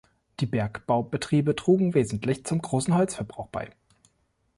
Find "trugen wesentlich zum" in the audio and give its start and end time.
1.55-2.59